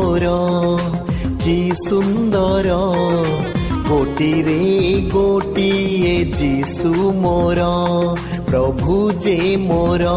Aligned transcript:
ମୋର 0.00 0.28
କି 1.42 1.56
ସୁନ୍ଦର 1.78 2.76
ଗୋଟିରେ 3.88 4.60
ଗୋଟିଏ 5.12 6.12
ଯୀଶୁ 6.38 6.90
ମୋର 7.24 7.66
ପ୍ରଭୁ 8.50 8.96
ଯେ 9.24 9.34
ମୋର 9.64 10.14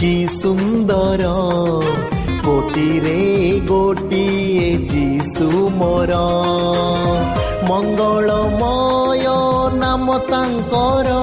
କି 0.00 0.12
ସୁନ୍ଦର 0.36 1.32
ଗୋଟିରେ 2.46 3.18
ଗୋଟିଏ 3.68 4.70
ଯୀଶୁ 4.92 5.48
ମୋର 5.80 6.22
ମଙ୍ଗଳମୟ 7.68 9.26
ନାମ 9.82 10.18
ତାଙ୍କର 10.32 11.18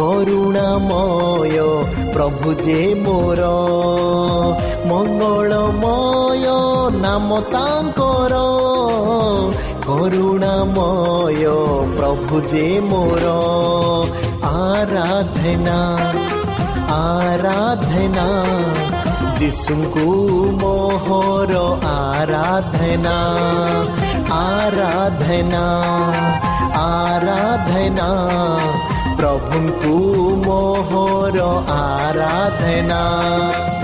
କରୁଣାମୟ 0.00 1.56
ପ୍ରଭୁ 2.14 2.58
ଯେ 2.64 2.80
ମୋର 3.04 3.42
ମଙ୍ଗଳମୟ 4.88 6.46
ନାମ 7.04 7.28
ତାଙ୍କର 7.52 8.34
କରୁଣାମୟ 9.86 11.42
ପ୍ରଭୁ 11.98 12.36
ଯେ 12.50 12.66
ମୋର। 12.90 13.26
ଆରାଧନା 14.50 15.78
ଆରାଧନା 16.94 18.26
ଯୀଶୁଙ୍କୁ 19.38 20.06
ମୋହର 20.62 21.52
ଆରାଧନା 21.90 23.18
ଆରାଧନା 24.38 25.64
ଆରାଧନା 26.80 28.08
ପ୍ରଭୁଙ୍କୁ 29.18 29.94
ମୋହର 31.30 31.64
ଆରାଧନା। 31.66 33.02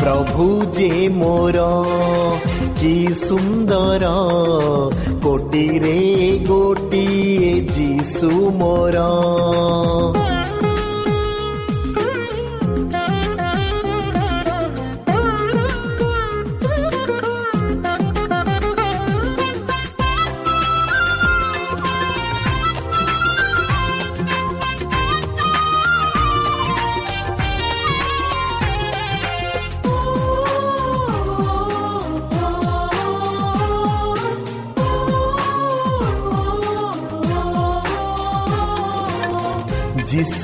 ପ୍ରଭୁ 0.01 0.47
ଯେ 0.73 1.09
ମୋର 1.09 1.59
କି 2.81 2.95
ସୁନ୍ଦର। 3.29 4.05
କୋଟିରେ 5.23 5.99
ଗୋଟିଏ 6.49 7.53
ଯୀଶୁ 7.77 8.31
ମୋର। 8.51 8.97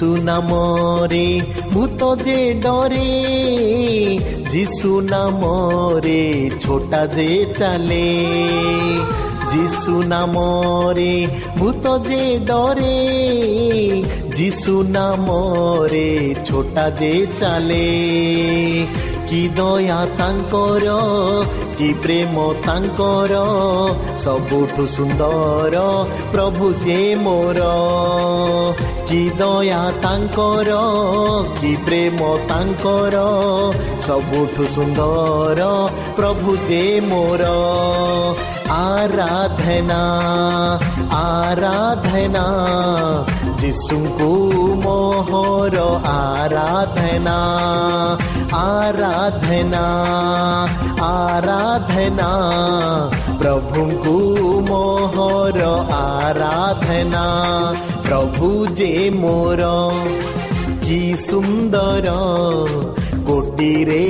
যিশু 0.02 0.16
নামরে 0.22 1.28
ভূত 1.72 2.00
যে 2.22 2.40
ডরে 2.54 3.12
যিশু 4.50 4.92
নামরে 5.00 6.22
ছোটা 6.60 7.02
যে 7.06 7.30
চালে। 7.58 8.08
যিশু 9.52 9.94
নামরে 10.02 11.14
ভূত 11.58 11.84
যে 12.08 12.24
ডরে 12.46 12.98
যিশু 14.36 14.74
নামরে 14.88 16.34
ছোটা 16.44 16.86
যে 16.90 17.14
চালে। 17.40 17.88
কি 19.32 19.44
দয়া 19.56 20.00
তাঙ্কর 20.19 20.84
কি 21.78 21.88
প্রেম 22.03 22.34
তাঙ্কর 22.66 23.32
সবুঠু 24.25 24.84
সুন্দর 24.87 25.72
প্রভু 26.32 26.66
যে 26.84 27.03
মোর 27.25 27.59
কি 29.09 29.22
দয়া 29.38 29.82
তাঙ্কর 30.03 30.69
কি 31.60 31.72
প্রেম 31.84 32.19
তাঙ্কর 32.48 33.15
সবুঠু 34.06 34.65
সুন্দর 34.75 35.59
প্রভু 36.16 36.50
যে 36.69 36.84
মোর 37.10 37.43
আরাধনা 38.87 40.03
আরাধনা 41.26 42.47
ଯୀଶୁଙ୍କୁ 43.62 44.28
ମୋହର 44.84 45.82
ଆରାଧନା 46.12 47.34
ଆରାଧନା 48.60 49.82
ଆରାଧନା 51.08 52.31
ପ୍ରଭୁଙ୍କୁ 53.42 54.16
ମୋହର 54.70 55.69
ଆରାଧନା 55.98 57.25
ପ୍ରଭୁ 58.08 58.50
ଯେ 58.81 58.92
ମୋର 59.20 59.70
କି 60.84 61.00
ସୁନ୍ଦର 61.28 62.16
କୋଟିରେ 63.28 64.04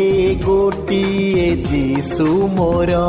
ଗୋଟିଏ 0.47 1.49
ଯୀଶୁ 1.69 2.31
ମୋର 2.57 3.03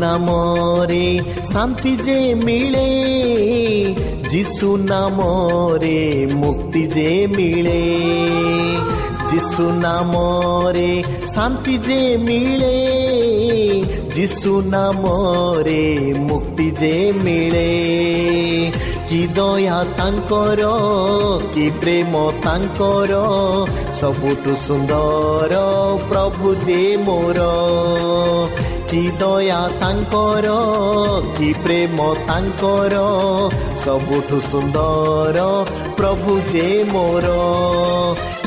নামরে 0.00 1.06
শান্তি 1.52 1.92
যে 2.06 2.20
মিলে 2.46 2.90
যিশু 4.28 4.68
নামরে 4.86 6.00
মুক্তি 6.34 6.82
যে 6.86 7.10
মিলে 7.36 7.82
যিশু 9.30 9.64
নামরে 9.84 10.90
শান্তি 11.34 11.74
যে 11.78 12.00
মিলে 12.18 12.78
যিশু 14.16 14.52
নামরে 14.74 15.84
মুক্তি 16.28 16.68
যে 16.80 16.96
মিলে 17.24 17.70
କି 19.08 19.20
ଦୟା 19.36 19.78
ତାଙ୍କର 19.98 20.62
କି 21.54 21.64
ପ୍ରେମ 21.80 22.12
ତାଙ୍କର 22.44 23.12
ସବୁଠୁ 24.00 24.52
ସୁନ୍ଦର 24.66 25.52
ପ୍ରଭୁ 26.10 26.48
ଯେ 26.66 26.82
ମୋର 27.06 27.38
କି 28.91 29.01
ଦୟା 29.19 29.59
ତାଙ୍କର 29.81 30.47
କି 31.35 31.49
ପ୍ରେମ 31.63 32.07
ତାଙ୍କର 32.29 32.95
ସବୁଠୁ 33.83 34.39
ସୁନ୍ଦର 34.47 35.45
ପ୍ରଭୁ 35.99 36.33
ଯେ 36.51 36.65
ମୋର 36.89 37.27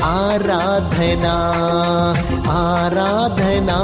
ଆରାଧନା 0.09 1.33
ଆରାଧନା 2.57 3.79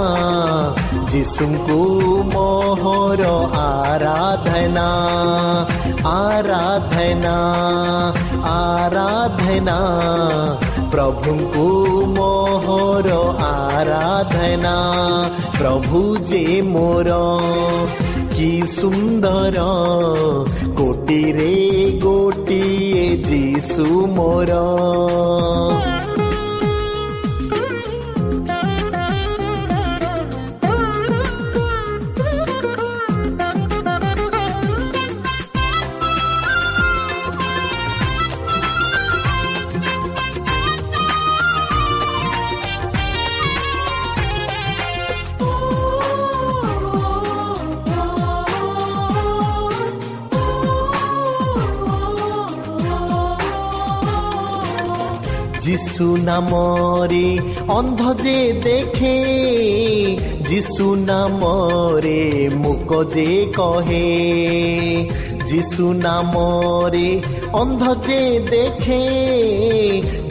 ଯୀଶୁଙ୍କୁ 1.14 1.80
ମୋହର 2.36 3.32
ଆରାଧନା 3.64 4.88
ଆରାଧନା 6.14 7.36
ଆରାଧନା 8.54 9.80
ପ୍ରଭୁଙ୍କୁ 10.94 11.68
ମୋହର 12.16 13.10
ଆରାଧନା 13.82 14.74
ପ୍ରଭୁ 15.58 16.02
ଯେ 16.32 16.42
ମୋର 16.66 17.16
କି 18.34 18.50
ସୁନ୍ଦର 18.74 19.64
କୋଟିରେ 20.80 21.54
ଗୋଟିଏ 22.06 23.08
ଯୀଶୁ 23.30 23.88
ମୋର 24.18 24.62
নামরে 56.21 57.39
অন্ধ 57.69 58.21
যে 58.23 58.53
দেখে 58.65 59.17
যিশু 60.49 60.95
নামরে 60.95 62.49
মুক 62.57 63.05
যে 63.15 63.47
কহে 63.57 64.09
যিশু 65.47 65.93
নামরে 65.93 67.21
অন্ধ 67.53 67.83
যে 68.07 68.41
দেখে 68.51 69.05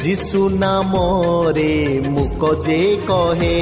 যিশু 0.03 0.49
নামরে 0.49 2.01
মুক 2.09 2.41
যে 2.65 2.97
কহে 3.07 3.59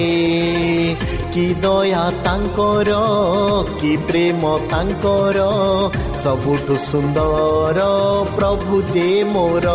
কি 1.34 1.56
দয়া 1.62 2.12
তাঙ্কর 2.24 2.90
কি 3.80 3.98
প্রেম 4.08 4.42
তাঙ্কর 4.70 5.38
ସବୁଠୁ 6.24 6.76
ସୁନ୍ଦର 6.92 7.80
ପ୍ରଭୁ 8.36 8.82
ଯେ 8.94 9.24
ମୋର 9.24 9.68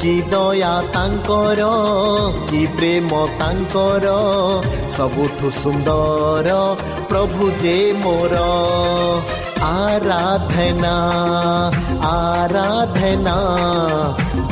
କି 0.00 0.14
ଦୟା 0.30 0.74
ତାଙ୍କର 1.03 1.61
କି 2.49 2.59
ପ୍ରେମ 2.75 3.17
ତାଙ୍କର 3.39 4.11
ସବୁଠୁ 4.95 5.47
ସୁନ୍ଦର 5.61 6.49
ପ୍ରଭୁ 7.09 7.47
ଯେ 7.63 7.77
ମୋର। 8.03 8.35
ଆରାଧନା 9.63 10.93
ଆରାଧନା 12.11 13.35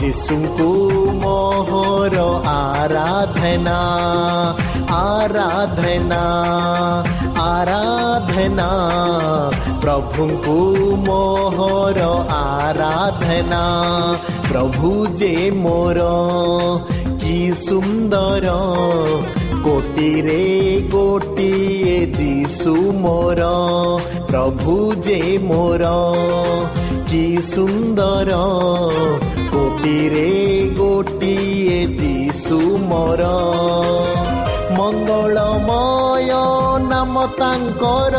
ଯୀଶୁଙ୍କୁ 0.01 0.69
ମୋହର 1.23 2.17
ଆରାଧନା 2.55 3.79
ଆରାଧନା 4.99 6.23
ଆରାଧନା 7.47 8.69
ପ୍ରଭୁଙ୍କୁ 9.83 10.57
ମୋହର 11.05 12.01
ଆରାଧନା 12.35 13.61
ପ୍ରଭୁ 14.49 14.91
ଯେ 15.21 15.33
ମୋର 15.63 16.07
କି 17.23 17.37
ସୁନ୍ଦର 17.61 18.55
କୋଟିରେ 19.65 20.43
ଗୋଟିଏ 20.93 21.97
ଯୀଶୁ 22.19 22.75
ମୋର 23.01 23.49
ପ୍ରଭୁ 24.31 24.77
ଯେ 25.07 25.19
ମୋର 25.49 25.91
କି 27.11 27.23
ସୁନ୍ଦର 27.49 28.39
କୋଟିରେ 29.53 30.27
ଗୋଟିଏ 30.79 31.79
ଯୀଶୁ 31.99 32.59
ମୋର 32.91 33.31
ମଙ୍ଗଳମୟ 34.77 36.31
ନାମ 36.91 37.25
ତାଙ୍କର 37.39 38.15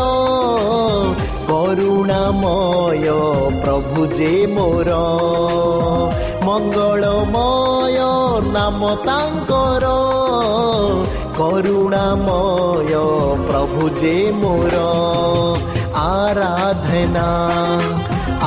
କରୁଣାମୟ 1.52 3.08
ପ୍ରଭୁ 3.62 4.02
ଯେ 4.19 4.28
ମୋର 4.52 4.90
ମଙ୍ଗଳମୟ 6.46 7.99
ନାମ 8.54 8.93
ତାଙ୍କର 9.06 9.90
କରୁଣାମୟ 11.38 12.93
ପ୍ରଭୁ 13.49 13.90
ଯେ 14.00 14.14
ମୋର 14.40 14.76
ଆରାଧନା 16.04 17.26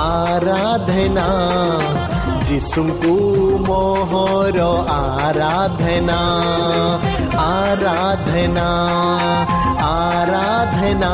ଆରାଧନା 0.06 1.28
ଯୀଶୁଙ୍କୁ 2.48 3.16
ମୋହର 3.70 4.60
ଆରାଧନା 4.98 6.20
ଆରାଧନା 7.46 8.68
ଆରାଧନା 9.94 11.14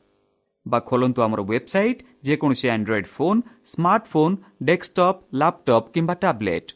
বা 0.65 0.79
ଖୋଲନ୍ତୁ 0.89 1.21
ଆମର 1.21 1.41
ୱେବସାଇଟ୍ 1.43 2.03
ଯେକୌଣସି 2.23 2.67
android 2.75 3.07
phone 3.15 3.41
smartphone 3.71 4.35
desktop 4.67 5.19
laptop 5.39 5.91
କିମ୍ବା 5.93 6.15
ଟ୍ୟାବ୍ଲେଟ୍ 6.23 6.69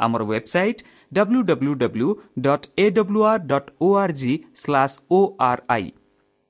ଆମର 0.00 0.22
website 0.24 0.80
W 1.12 1.42
W 1.50 1.74
W 1.82 2.08
dot 2.40 2.66
A 2.78 2.86
W 2.90 3.20
R 3.24 3.44
dot 3.46 3.68
O 3.80 3.90
R 3.96 4.16
G 4.20 4.32
slash 4.56 4.96
O 5.10 5.20
R 5.42 5.62
I 5.68 5.86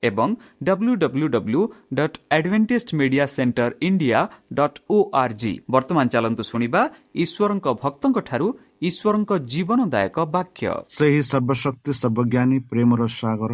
ଏବଂ 0.03 0.29
W 0.63 0.95
W 0.95 1.27
W 1.35 1.61
dot 1.99 2.17
advantage 2.31 2.93
media 2.99 3.25
centre 3.27 3.71
India 3.81 4.19
dot 4.53 4.79
O 4.89 4.97
R 5.21 5.35
G 5.41 5.53
ବର୍ତ୍ତମାନ 5.71 6.05
ଚାଲନ୍ତୁ 6.15 6.43
ଶୁଣିବା 6.51 6.81
ଈଶ୍ୱରଙ୍କ 7.23 7.67
ଭକ୍ତଙ୍କଠାରୁ 7.83 8.47
ଈଶ୍ୱରଙ୍କ 8.89 9.31
ଜୀବନଦାୟକ 9.53 10.17
ବାକ୍ୟ 10.35 10.67
ସେହି 10.97 11.21
ସର୍ବଶକ୍ତି 11.31 11.91
ସର୍ବଜ୍ଞାନୀ 12.01 12.57
ପ୍ରେମର 12.71 13.01
ସାଗର 13.19 13.53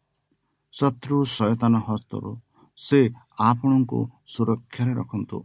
ଶତ୍ରୁ 0.73 1.17
ସୟତାନ 1.29 1.73
ହସ୍ତରୁ 1.87 2.31
ସେ 2.79 2.99
ଆପଣଙ୍କୁ 3.49 3.99
ସୁରକ୍ଷାରେ 4.27 4.93
ରଖନ୍ତୁ। 4.93 5.39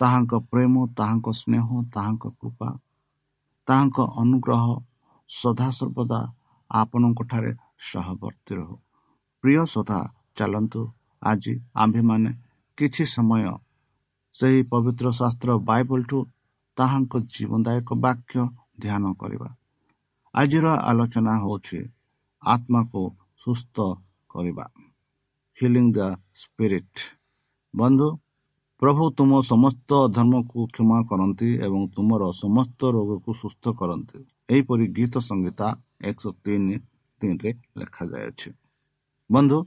ତାହାଙ୍କ 0.00 0.32
ପ୍ରେମ 0.50 0.74
ତାହାଙ୍କ 0.98 1.26
ସ୍ନେହ 1.40 1.66
ତାହାଙ୍କ 1.94 2.24
କୃପା 2.40 2.68
ତାହାଙ୍କ 3.68 3.98
ଅନୁଗ୍ରହ 4.22 4.64
ସଦାସର୍ବଦା 5.30 6.20
ଆପଣଙ୍କଠାରେ 6.70 7.52
ସହବର୍ତ୍ତୀ 7.88 8.52
ରହୁ। 8.58 8.76
ପ୍ରିୟ 9.44 9.62
ସଦା 9.66 10.00
ଚାଲନ୍ତୁ 10.36 10.82
ଆଜି 11.22 11.54
ଆମ୍ଭେମାନେ 11.82 12.30
କିଛି 12.78 13.04
ସମୟ 13.06 13.44
ସେହି 14.36 14.60
ପବିତ୍ର 14.72 15.06
ଶାସ୍ତ୍ର 15.20 15.50
ବାଇବଲଠୁ 15.68 16.18
ତାହାଙ୍କ 16.76 17.12
ଜୀବନଦାୟକ 17.34 17.88
ବାକ୍ୟ 18.04 18.34
ଧ୍ୟାନ 18.82 19.04
କରିବା। 19.20 19.48
ଆଜିର 20.34 20.66
ଆଲୋଚନା 20.90 21.34
ହେଉଛି 21.42 21.80
ଆତ୍ମାକୁ 22.42 23.02
ସୁସ୍ଥ 23.42 23.76
କରିବା। 24.32 24.64
ହିଲିଂ 25.58 25.86
ଦ 25.96 25.98
ସ୍ପିରିଟ୍ 26.40 27.00
ବନ୍ଧୁ 27.74 28.08
ପ୍ରଭୁ 28.82 29.04
ତୁମ 29.18 29.30
ସମସ୍ତ 29.52 29.90
ଧର୍ମକୁ 30.16 30.58
କ୍ଷମା 30.74 30.98
କରନ୍ତି 31.10 31.48
ଏବଂ 31.66 31.82
ତୁମର 31.94 32.22
ସମସ୍ତ 32.42 32.80
ରୋଗକୁ 32.96 33.30
ସୁସ୍ଥ 33.42 33.64
କରନ୍ତି। 33.80 34.18
ଏହିପରି 34.52 34.84
ଗୀତ 34.96 35.14
ସଂହିତା 35.28 35.68
ଏକଶହ 36.08 36.32
ତିନି 36.44 36.76
ତିନିରେ 37.20 37.50
ଲେଖାଯାଇଅଛି 37.78 38.48
ବନ୍ଧୁ 39.30 39.58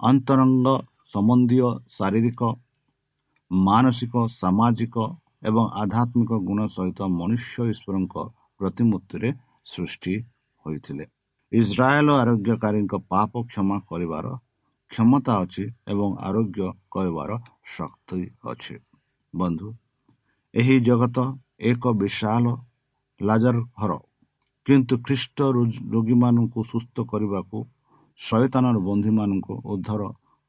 ଅନ୍ତରଙ୍ଗ 0.00 0.66
ସମ୍ବନ୍ଧୀୟ 1.12 1.68
ଶାରୀରିକ 1.96 2.40
ମାନସିକ 3.50 4.14
ସାମାଜିକ 4.32 4.96
ଏବଂ 5.48 5.64
ଆଧ୍ୟାତ୍ମିକ 5.82 6.30
ଗୁଣ 6.48 6.60
ସହିତ 6.76 7.00
ମନୁଷ୍ୟ 7.20 7.56
ଈଶ୍ୱରଙ୍କ 7.72 8.14
ପ୍ରତିମୂର୍ତ୍ତିରେ 8.60 9.28
ସୃଷ୍ଟି 9.72 10.14
ହୋଇଥିଲେ। 10.64 11.04
ଇସ୍ରାଏଲ 11.52 12.08
ଆରୋଗ୍ୟକାରୀଙ୍କ 12.22 12.92
ପାପ 13.12 13.32
କ୍ଷମା 13.50 13.76
କରିବାର 13.90 14.26
କ୍ଷମତା 14.90 15.34
ଅଛି 15.42 15.64
ଏବଂ 15.92 16.10
ଆରୋଗ୍ୟ 16.28 16.60
କରିବାର 16.94 17.30
ଶକ୍ତି 17.74 18.22
ଅଛି। 18.50 18.74
ବନ୍ଧୁ 19.34 19.68
ଏହି 20.54 20.76
ଜଗତ 20.80 21.18
ଏକ 21.70 21.82
ବିଶାଳ 22.00 22.44
ଲାଜର 23.20 23.56
ଘର 23.80 23.92
କିନ୍ତୁ 24.66 24.94
ଖ୍ରୀଷ୍ଟ 25.06 25.38
ରୋଗୀମାନଙ୍କୁ 25.94 26.60
ସୁସ୍ଥ 26.70 26.96
କରିବାକୁ 27.12 27.58
ଶୈତାନର 28.18 28.76
ବନ୍ଧୁମାନଙ୍କୁ 28.88 29.54
ଉଦ୍ଧାର 29.72 30.02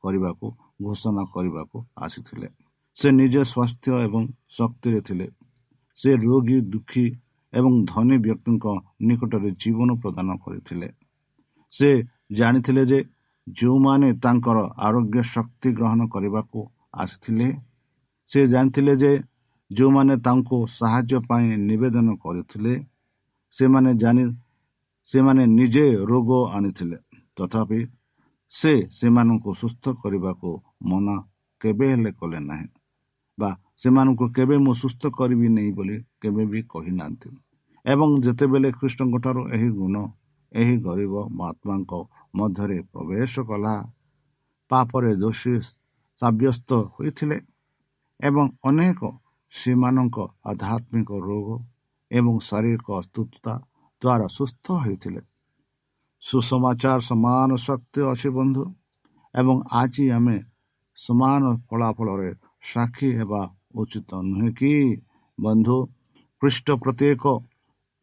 କରିବାକୁ 0.04 0.48
ଘୋଷଣା 0.86 1.24
କରିବାକୁ 1.34 1.78
ଆସିଥିଲେ। 1.98 2.48
ସେ 2.98 3.08
ନିଜେ 3.20 3.42
ସ୍ୱାସ୍ଥ୍ୟ 3.52 3.92
ଏବଂ 4.06 4.24
ଶକ୍ତିରେ 4.58 5.00
ଥିଲେ। 5.08 5.28
ସେ 6.00 6.10
ରୋଗୀ 6.26 6.58
ଦୁଃଖୀ 6.74 7.06
ଏବଂ 7.54 7.74
ଧନୀ 7.86 8.18
ବ୍ୟକ୍ତିଙ୍କ 8.18 8.66
ନିକଟରେ 9.08 9.50
ଜୀବନ 9.62 9.90
ପ୍ରଦାନ 10.04 10.30
କରିଥିଲେ 10.44 10.88
ସେ 11.74 11.90
ଜାଣିଥିଲେ 12.32 12.84
ଯେ 12.86 13.00
ଯେଉଁମାନେ 13.48 14.10
ତାଙ୍କର 14.24 14.58
ଆରୋଗ୍ୟ 14.88 15.20
ଶକ୍ତି 15.26 15.70
ଗ୍ରହଣ 15.78 16.02
କରିବାକୁ 16.08 16.60
ଆସିଥିଲେ 16.98 17.48
ସେ 18.30 18.40
ଜାଣିଥିଲେ 18.48 18.94
ଯେ 18.96 19.12
ଯେଉଁମାନେ 19.72 20.16
ତାଙ୍କୁ 20.18 20.58
ସାହାଯ୍ୟ 20.74 21.20
ପାଇଁ 21.28 21.48
ନିବେଦନ 21.68 22.08
କରିଥିଲେ 22.24 22.74
ସେମାନେ 23.56 23.92
ଜାଣି 23.96 24.24
ସେମାନେ 25.10 25.44
ନିଜେ 25.52 25.86
ରୋଗ 26.10 26.30
ଆଣିଥିଲେ 26.56 26.98
ତଥାପି 27.38 27.80
ସେ 28.54 28.72
ସେମାନଙ୍କୁ 28.92 29.52
ସୁସ୍ଥ 29.54 29.84
କରିବାକୁ 30.02 30.50
ମନା 30.86 31.16
କେବେ 31.62 31.88
ହେଲେ 31.92 32.12
କଲେ 32.12 32.40
ନାହିଁ 32.42 32.68
ବା 33.38 33.50
ସେମାନଙ୍କୁ 33.82 34.26
କେବେ 34.36 34.56
ମୁଁ 34.66 34.74
ସୁସ୍ଥ 34.82 35.04
କରିବି 35.18 35.48
ନାହିଁ 35.56 35.72
ବୋଲି 35.78 35.98
କେବେ 36.22 36.44
ବି 36.52 36.60
କହିନାହାନ୍ତି। 36.74 37.30
ଏବଂ 37.86 38.10
ଯେତେବେଳେ 38.26 38.70
କୃଷ୍ଣଙ୍କ 38.80 39.16
ଠାରୁ 39.24 39.42
ଏହି 39.56 39.70
ଗୁଣ 39.80 39.96
ଏହି 40.52 40.76
ଗରିବ 40.86 41.14
ମହାତ୍ମାଙ୍କ 41.38 41.92
ମଧ୍ୟରେ 42.38 42.78
ପ୍ରବେଶ 42.92 43.34
କଲା 43.50 43.76
ପାପରେ 44.72 45.12
ଦୋଷୀ 45.24 45.54
ସାବ୍ୟସ୍ତ 46.22 46.70
ହୋଇଥିଲେ 46.96 47.38
ଏବଂ 48.20 48.46
ଅନେକ 48.70 49.00
ସେମାନଙ୍କ 49.54 50.18
ଆଧ୍ୟାତ୍ମିକ 50.52 51.10
ରୋଗ 51.28 51.48
ଏବଂ 52.12 52.34
ଶାରୀରିକ 52.48 52.88
ଅସୁସ୍ଥତା 53.02 53.54
ଦ୍ୱାରା 54.02 54.28
ସୁସ୍ଥ 54.38 54.66
ହୋଇଥିଲେ। 54.84 55.22
ସୁସମାଚାର 56.24 57.00
ସମାନ 57.10 57.50
ଶକ୍ତି 57.66 58.00
ଅଛି 58.12 58.30
ବନ୍ଧୁ 58.38 58.64
ଏବଂ 59.36 59.56
ଆଜି 59.82 60.06
ଆମେ 60.18 60.38
ସମାନ 60.98 61.42
ଫଳାଫଳରେ 61.68 62.32
ସାକ୍ଷୀ 62.70 63.10
ହେବା 63.20 63.42
ଉଚିତ 63.76 64.10
ନୁହେଁ 64.22 64.52
କି? 64.54 64.74
ବନ୍ଧୁ 65.38 65.78
ଖ୍ରୀଷ୍ଟ 66.42 66.68
ପ୍ରତ୍ୟେକ 66.84 67.24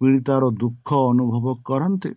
ପୀଡ଼ିତାର 0.00 0.42
ଦୁଃଖ 0.60 0.88
ଅନୁଭବ 1.10 1.46
କରନ୍ତି। 1.64 2.12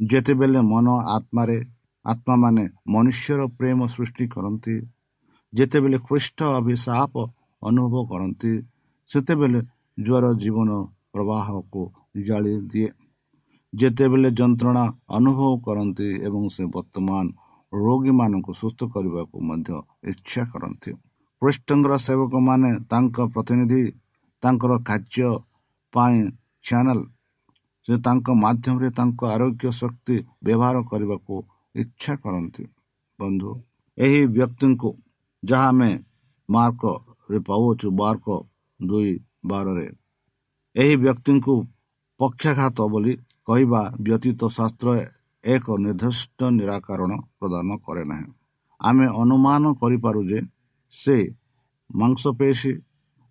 ଯେତେବେଳେ 0.00 0.60
ମନ 0.72 0.86
ଆତ୍ମାରେ 1.16 1.58
ଆତ୍ମାମାନେ 2.04 2.64
ମନୁଷ୍ୟର 2.88 3.40
ପ୍ରେମ 3.58 3.78
ସୃଷ୍ଟି 3.86 4.24
କରନ୍ତି 4.28 4.74
ଯେତେବେଳେ 5.52 5.98
ଖ୍ରୀଷ୍ଟ 5.98 6.38
ଅଭିଶାପ 6.58 7.14
ଅନୁଭବ 7.62 7.94
କରନ୍ତି 8.10 8.52
ସେତେବେଳେ 9.10 9.60
ଜ୍ୱର 9.98 10.24
ଜୀବନ 10.34 10.70
ପ୍ରବାହକୁ 11.12 11.82
ଜାଳି 12.26 12.54
ଦିଏ। 12.72 12.90
ଯେତେବେଳେ 13.72 14.28
ଯନ୍ତ୍ରଣା 14.30 14.84
ଅନୁଭବ 15.08 15.50
କରନ୍ତି 15.66 16.08
ଏବଂ 16.26 16.42
ସେ 16.48 16.64
ବର୍ତ୍ତମାନ 16.74 17.24
ରୋଗୀମାନଙ୍କୁ 17.72 18.52
ସୁସ୍ଥ 18.54 18.80
କରିବାକୁ 18.94 19.36
ମଧ୍ୟ 19.40 19.70
ଇଚ୍ଛା 20.10 20.42
କରନ୍ତି। 20.52 20.90
ଖ୍ରୀଷ୍ଟଙ୍କର 21.44 21.94
ସେବକମାନେ 22.02 22.70
ତାଙ୍କ 22.90 23.16
ପ୍ରତିନିଧି 23.32 23.82
ତାଙ୍କର 24.42 24.72
କାର୍ଯ୍ୟ 24.88 25.30
ପାଇଁ 25.92 26.20
ଚ୍ୟାନେଲ 26.64 27.00
ସେ 27.88 27.94
ତାଙ୍କ 28.06 28.26
ମାଧ୍ୟମରେ 28.44 28.88
ତାଙ୍କ 28.98 29.20
ଆରୋଗ୍ୟ 29.34 29.72
ଶକ୍ତି 29.80 30.16
ବ୍ୟବହାର 30.44 30.76
କରିବାକୁ 30.90 31.34
ଇଚ୍ଛା 31.74 32.14
କରନ୍ତି। 32.22 32.64
ବନ୍ଧୁ 33.18 33.50
ଏହି 33.98 34.20
ବ୍ୟକ୍ତିଙ୍କୁ 34.36 34.90
ଯାହା 35.42 35.68
ଆମେ 35.68 35.90
ମାର୍କରେ 36.48 37.38
ପାଉଛୁ 37.48 37.88
ବାର୍କ 38.00 38.26
ଦୁଇ 38.80 39.12
ବାରରେ 39.46 39.86
ଏହି 40.76 40.94
ବ୍ୟକ୍ତିଙ୍କୁ 41.04 41.54
ପକ୍ଷାଘାତ 42.20 42.78
ବୋଲି 42.92 43.12
କହିବା 43.48 43.82
ବ୍ୟତୀତ 44.06 44.40
ଶାସ୍ତ୍ର 44.56 44.88
ଏକ 45.44 45.66
ନିର୍ଦ୍ଦିଷ୍ଟ 45.84 46.40
ନିରାକରଣ 46.58 47.12
ପ୍ରଦାନ 47.38 47.68
କରେ 47.84 48.04
ନାହିଁ। 48.10 48.28
ଆମେ 48.80 49.06
ଅନୁମାନ 49.22 49.62
କରିପାରୁ 49.80 50.20
ଯେ 50.30 50.40
ସେ 50.94 51.16
ମାଂସପେଶୀ 51.90 52.72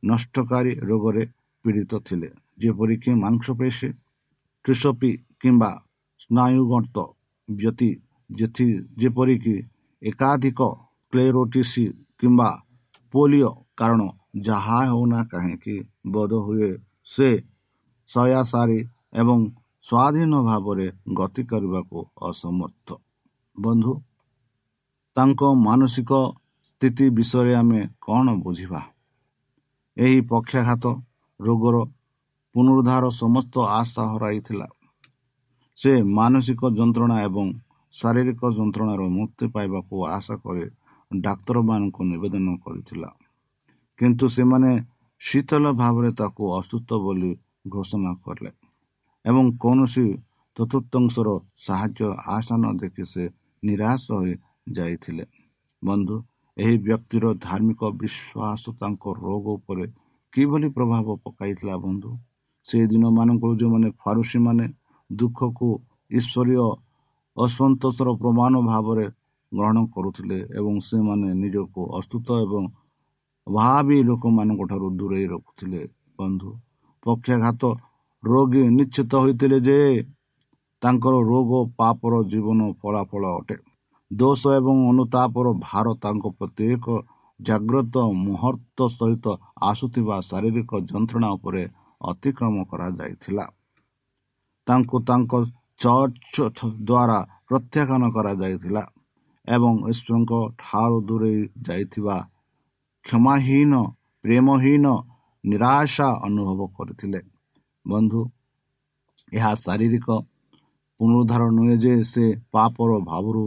ନଷ୍ଟକାରୀ 0.03 0.74
ରୋଗରେ 0.89 1.24
ପୀଡ଼ିତ 1.65 1.91
ଥିଲେ 2.08 2.29
ଯେପରିକି 2.58 3.12
ମାଂସପେଶୀ 3.24 3.89
ଟ୍ରିସପି 4.65 5.12
କିମ୍ବା 5.41 5.72
ସ୍ନାୟୁଗତ 6.22 6.98
ବ୍ୟତି 7.50 7.89
ଯେଥି 8.29 8.67
ଯେପରିକି 9.01 9.55
ଏକାଧିକ 10.01 10.60
କ୍ଲେରୋଟିସି 11.13 11.86
କିମ୍ବା 12.20 12.50
ପୋଲିଓ 13.13 13.51
କାରଣ 13.77 14.01
ଯାହା 14.41 14.77
ହେଉନା 14.84 15.20
କାହିଁକି 15.32 15.75
ବୋଧ 16.13 16.32
ହୁଏ 16.46 16.70
ସେ 17.08 17.29
ଶୟାସାରୀ 18.10 18.79
ଏବଂ 19.22 19.39
ସ୍ୱାଧୀନ 19.86 20.34
ଭାବରେ 20.48 20.88
ଗତି 21.20 21.43
କରିବାକୁ 21.51 22.00
ଅସମର୍ଥ 22.27 22.88
ବନ୍ଧୁ 23.58 23.93
ତାଙ୍କ 25.17 25.41
ମାନସିକ 25.60 26.12
ସ୍ଥିତି 26.83 27.05
ବିଷୟରେ 27.17 27.53
ଆମେ 27.55 27.81
କ'ଣ 28.03 28.31
ବୁଝିବା 28.43 28.79
ଏହି 29.97 30.17
ପକ୍ଷାଘାତ 30.31 30.85
ରୋଗର 31.39 31.75
ପୁନରୁଦ୍ଧାର 32.55 33.03
ସମସ୍ତ 33.19 33.55
ଆଶା 33.75 34.03
ହରାଇଥିଲା। 34.13 34.67
ସେ 35.79 35.91
ମାନସିକ 36.17 36.61
ଯନ୍ତ୍ରଣା 36.79 37.17
ଏବଂ 37.27 37.47
ଶାରୀରିକ 37.95 38.41
ଯନ୍ତ୍ରଣାରୁ 38.57 39.05
ମୁକ୍ତି 39.17 39.45
ପାଇବାକୁ 39.55 39.93
ଆଶା 40.17 40.35
କରି 40.43 40.65
ଡାକ୍ତରମାନଙ୍କୁ 41.11 42.01
ନିବେଦନ 42.11 42.47
କରିଥିଲା। 42.65 43.09
କିନ୍ତୁ 43.99 44.25
ସେମାନେ 44.35 44.71
ଶୀତଳ 45.21 45.65
ଭାବରେ 45.81 46.09
ତାକୁ 46.19 46.43
ଅସୁସ୍ଥ 46.59 46.89
ବୋଲି 47.05 47.31
ଘୋଷଣା 47.73 48.11
କଲେ 48.23 48.49
ଏବଂ 49.25 49.45
କୌଣସି 49.63 50.05
ଚତୁର୍ଥଂଶର 50.57 51.29
ସାହାଯ୍ୟ 51.65 52.07
ଆଶା 52.35 52.55
ନ 52.61 52.65
ଦେଖି 52.81 53.03
ସେ 53.13 53.23
ନିରାଶ 53.63 54.03
ହୋଇ 54.11 54.33
ଯାଇଥିଲେ। 54.75 55.25
ବନ୍ଧୁ 55.81 56.15
ଏହି 56.57 56.75
ବ୍ୟକ୍ତିର 56.77 57.25
ଧାର୍ମିକ 57.45 57.81
ବିଶ୍ୱାସ 58.01 58.63
ତାଙ୍କ 58.79 59.03
ରୋଗ 59.25 59.45
ଉପରେ 59.60 59.86
କିଭଳି 60.33 60.67
ପ୍ରଭାବ 60.77 61.07
ପକାଇଥିଲା 61.25 61.75
ବନ୍ଧୁ? 61.86 62.12
ସେ 62.67 62.77
ଦିନମାନଙ୍କରୁ 62.88 63.53
ଯେଉଁମାନେ 63.62 63.89
ଫାରୁସିମାନେ 64.01 64.65
ଦୁଃଖକୁ 65.10 65.69
ଈଶ୍ୱରୀୟ 66.12 66.65
ଅସନ୍ତୋଷର 67.38 68.10
ପ୍ରମାଣ 68.22 68.53
ଭାବରେ 68.69 69.05
ଗ୍ରହଣ 69.51 69.77
କରୁଥିଲେ 69.95 70.38
ଏବଂ 70.60 70.75
ସେମାନେ 70.89 71.29
ନିଜକୁ 71.43 71.81
ଅସ୍ତୁତ 72.00 72.27
ଏବଂ 72.45 72.63
ଭାବି 73.48 73.98
ଲୋକମାନଙ୍କ 74.03 74.62
ଠାରୁ 74.69 74.88
ଦୂରେଇ 75.00 75.25
ରଖୁଥିଲେ 75.33 75.81
ବନ୍ଧୁ। 76.17 76.50
ପକ୍ଷାଘାତ 77.03 77.62
ରୋଗୀ 78.24 78.63
ନିଶ୍ଚିତ 78.77 79.12
ହୋଇଥିଲେ 79.24 79.57
ଯେ 79.67 79.79
ତାଙ୍କର 80.81 81.15
ରୋଗ 81.31 81.51
ପାପର 81.77 82.13
ଜୀବନ 82.31 82.60
ଫଳାଫଳ 82.79 83.24
ଅଟେ। 83.39 83.57
ଦୋଷ 84.13 84.41
ଏବଂ 84.53 84.77
ଅନୁତାପର 84.88 85.48
ଭାର 85.62 85.88
ତାଙ୍କ 86.03 86.25
ପ୍ରତ୍ୟେକ 86.38 86.86
ଜାଗ୍ରତ 87.39 87.96
ମୁହୂର୍ତ୍ତ 88.20 88.79
ସହିତ 88.91 89.25
ଆସୁଥିବା 89.70 90.15
ଶାରୀରିକ 90.25 90.72
ଯନ୍ତ୍ରଣା 90.89 91.29
ଉପରେ 91.38 91.63
ଅତିକ୍ରମ 92.01 92.55
କରାଯାଇଥିଲା 92.72 93.46
ତାଙ୍କୁ 94.67 94.98
ତାଙ୍କ 95.08 95.32
ଚର୍ଚ୍ଚ 95.82 96.38
ଦ୍ୱାରା 96.82 97.20
ପ୍ରତ୍ୟାଖ୍ୟାନ 97.48 98.03
କରାଯାଇଥିଲା 98.15 98.84
ଏବଂ 99.48 99.74
ଈଶ୍ୱରଙ୍କ 99.91 100.34
ଠାରୁ 100.60 100.98
ଦୂରେଇ 101.08 101.41
ଯାଇଥିବା 101.67 102.17
କ୍ଷମାହୀନ 103.05 103.74
ପ୍ରେମହୀନ 104.24 104.86
ନିରାଶା 105.43 106.10
ଅନୁଭବ 106.27 106.60
କରିଥିଲେ 106.75 107.22
ବନ୍ଧୁ 107.86 108.22
ଏହା 109.32 109.51
ଶାରୀରିକ 109.63 110.08
ପୁନରୁଦ୍ଧାର 111.00 111.43
ନୁହେଁ 111.51 111.75
ଯେ 111.84 111.93
ସେ 112.05 112.25
ପାପର 112.51 112.89
ଭାବରୁ 113.05 113.46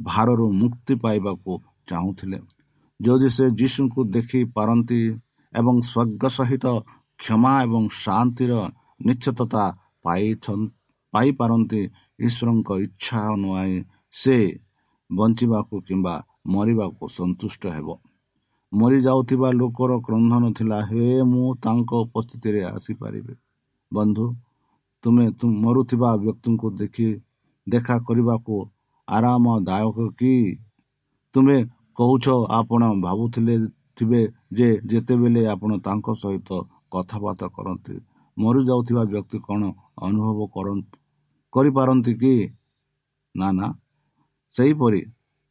ଭାରରୁ 0.00 0.46
ମୁକ୍ତି 0.60 0.94
ପାଇବାକୁ 1.04 1.52
ଚାହୁଁଥିଲେ। 1.88 2.38
ଯଦି 3.00 3.28
ସେ 3.36 3.44
ଯୀଶୁଙ୍କୁ 3.60 4.00
ଦେଖି 4.14 4.40
ପାରନ୍ତି 4.56 5.00
ଏବଂ 5.52 5.76
ସ୍ୱର୍ଗ 5.90 6.22
ସହିତ 6.36 6.66
କ୍ଷମା 7.20 7.52
ଏବଂ 7.66 7.84
ଶାନ୍ତିର 8.04 8.52
ନିଶ୍ଚିତତା 9.06 9.64
ପାଇପାରନ୍ତି 11.14 11.82
ଈଶ୍ୱରଙ୍କ 12.26 12.68
ଇଚ୍ଛା 12.86 13.20
ଅନୁଆଇ 13.34 13.74
ସେ 14.14 14.36
ବଞ୍ଚିବାକୁ 15.10 15.74
କିମ୍ବା 15.86 16.14
ମରିବାକୁ 16.54 17.04
ସନ୍ତୁଷ୍ଟ 17.18 17.62
ହେବ। 17.76 17.88
ମରିଯାଉଥିବା 18.72 19.48
ଲୋକର 19.60 19.92
କ୍ରନ୍ଧନ 20.06 20.44
ଥିଲା 20.58 20.78
ହେ 20.90 21.04
ମୁଁ 21.30 21.46
ତାଙ୍କ 21.64 21.90
ଉପସ୍ଥିତିରେ 22.04 22.60
ଆସିପାରିବି। 22.74 23.34
ବନ୍ଧୁ 23.92 24.24
ତୁମେ 25.04 25.26
ମରୁଥିବା 25.64 26.10
ବ୍ୟକ୍ତିଙ୍କୁ 26.24 26.66
ଦେଖି 26.80 27.06
ଦେଖା 27.66 27.96
କରିବାକୁ 28.06 28.54
ଆରାମଦାୟକ 29.10 29.98
କି? 30.18 30.34
ତୁମେ 31.34 31.56
କହୁଛ 31.98 32.26
ଆପଣ 32.50 32.82
ଭାବୁଥିଲେ 33.00 33.54
ଥିବେ 33.96 34.20
ଯେ 34.52 34.68
ଯେତେବେଳେ 34.90 35.42
ଆପଣ 35.54 35.70
ତାଙ୍କ 35.86 36.06
ସହିତ 36.22 36.50
କଥାବାର୍ତ୍ତା 36.92 37.48
କରନ୍ତି 37.56 37.94
ମରିଯାଉଥିବା 38.36 39.02
ବ୍ୟକ୍ତି 39.12 39.38
କ'ଣ 39.46 39.62
ଅନୁଭବ 40.06 40.38
କରିପାରନ୍ତି 41.52 42.12
କି? 42.22 42.34
ନା 43.34 43.48
ନା। 43.52 43.66
ସେହିପରି 44.56 45.00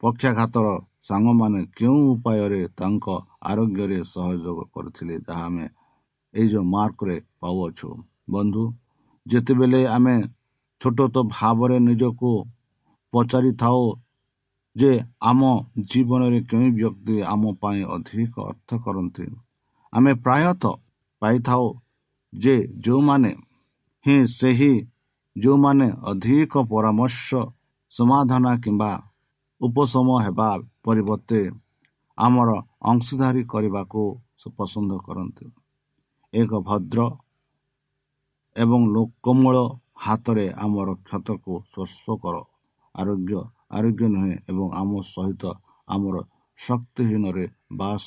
ପକ୍ଷାଘାତର 0.03 0.67
ସାଙ୍ଗମାନେ 1.09 1.59
କେଉଁ 1.77 1.99
ଉପାୟରେ 2.13 2.61
ତାଙ୍କ 2.79 3.05
ଆରୋଗ୍ୟରେ 3.49 3.99
ସହଯୋଗ 4.13 4.59
କରିଥିଲେ 4.73 5.15
ଯାହା 5.27 5.45
ଆମେ 5.45 5.65
ଏଇ 6.33 6.47
ଯେଉଁ 6.51 6.65
ମାର୍କରେ 6.73 7.17
ପାଉଅଛୁ। 7.41 7.89
ବନ୍ଧୁ 8.29 8.63
ଯେତେବେଳେ 9.25 9.81
ଆମେ 9.87 10.15
ଛୋଟ 10.81 10.99
ଭାବରେ 11.35 11.77
ନିଜକୁ 11.79 12.31
ପଚାରିଥାଉ 13.13 13.81
ଯେ 14.75 14.91
ଆମ 15.21 15.41
ଜୀବନରେ 15.91 16.39
କେଉଁ 16.49 16.67
ବ୍ୟକ୍ତି 16.77 17.15
ଆମ 17.33 17.43
ପାଇଁ 17.61 17.81
ଅଧିକ 17.95 18.33
ଅର୍ଥ 18.49 18.69
କରନ୍ତି? 18.85 19.25
ଆମେ 19.93 20.11
ପ୍ରାୟତଃ 20.23 20.73
ପାଇଥାଉ 21.21 21.65
ଯେ 22.33 22.55
ଯେଉଁମାନେ 22.85 23.31
ହିଁ 24.05 24.17
ସେହି 24.37 24.73
ଯେଉଁମାନେ 25.35 25.87
ଅଧିକ 26.11 26.53
ପରାମର୍ଶ 26.71 27.29
ସମାଧାନ 27.93 28.45
କିମ୍ବା 28.63 28.91
ଉପଶମ 29.61 30.07
ହେବା 30.25 30.49
ପରିବର୍ତ୍ତେ 30.85 31.41
ଆମର 32.17 32.49
ଅଂଶୀଦାରୀ 32.91 33.41
କରିବାକୁ 33.53 34.01
ପସନ୍ଦ 34.57 34.91
କରନ୍ତି। 35.05 35.45
ଏକ 36.33 36.51
ଭଦ୍ର 36.67 36.99
ଏବଂ 38.55 38.81
ଲୋକମୂଳ 38.95 39.57
ହାତରେ 40.03 40.45
ଆମର 40.65 40.89
କ୍ଷତକୁ 41.05 41.53
ସ୍ପର୍ଶ 41.69 42.05
କର। 42.23 42.35
ଆରୋଗ୍ୟ 42.99 43.41
ଆରୋଗ୍ୟ 43.71 44.07
ନୁହେଁ 44.13 44.35
ଏବଂ 44.49 44.67
ଆମ 44.81 44.91
ସହିତ 45.07 45.43
ଆମର 45.87 46.15
ଶକ୍ତିହୀନରେ 46.59 47.45
ବାସ 47.73 48.05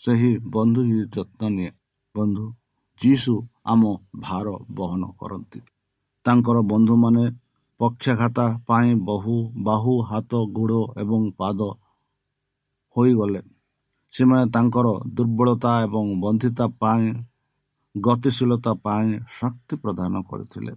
ସେହି 0.00 0.32
ବନ୍ଧୁ 0.54 0.82
ହିଁ 0.90 1.00
ଯତ୍ନ 1.14 1.50
ନିଏ। 1.56 1.70
ବନ୍ଧୁ 2.14 2.44
ଯୀଶୁ 3.00 3.34
ଆମ 3.64 3.82
ଭାର 4.20 4.46
ବହନ 4.70 5.02
କରନ୍ତି। 5.20 5.60
ତାଙ୍କର 6.26 6.56
ବନ୍ଧୁମାନେ 6.72 7.24
ପକ୍ଷାଘାତ 7.80 8.38
ପାଇଁ 8.66 8.90
ବହୁ 9.08 9.36
ବାହୁ 9.62 9.94
ହାତ 10.02 10.40
ଗୋଡ଼ 10.56 10.80
ଏବଂ 11.02 11.22
ପାଦ 11.38 11.60
ହୋଇଗଲେ। 12.96 13.42
ସେମାନେ 14.14 14.44
ତାଙ୍କର 14.50 14.86
ଦୁର୍ବଳତା 15.14 15.72
ଏବଂ 15.82 16.06
ବନ୍ଧିତା 16.20 16.66
ପାଇଁ 16.82 17.06
ଗତିଶୀଳତା 17.94 18.72
ପାଇଁ 18.84 19.08
ଶକ୍ତି 19.38 19.74
ପ୍ରଦାନ 19.76 20.22
କରିଥିଲେ। 20.30 20.72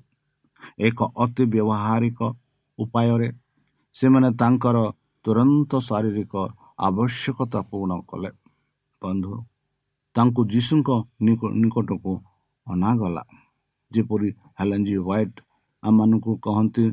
ଏକ 0.79 0.99
ଅତି 1.23 1.43
ବ୍ୟବହାରିକ 1.53 2.19
ଉପାୟରେ 2.79 3.29
ସେମାନେ 3.95 4.29
ତାଙ୍କର 4.41 4.77
ତୁରନ୍ତ 5.25 5.71
ଶାରୀରିକ 5.87 6.33
ଆବଶ୍ୟକତା 6.87 7.59
ପୂର୍ଣ୍ଣ 7.69 7.93
କଲେ। 8.09 8.29
ବନ୍ଧୁ 9.01 9.33
ତାଙ୍କୁ 10.15 10.41
ଯୀଶୁଙ୍କ 10.53 10.89
ନିକଟକୁ 11.61 12.13
ଅଣାଗଲା 12.67 13.23
ଯେପରି 13.91 14.29
ହେଲେଞ୍ଜି 14.59 14.95
ହ୍ୱାଇଟ୍ 14.97 15.37
ଆମମାନଙ୍କୁ 15.83 16.31
କହନ୍ତି 16.45 16.85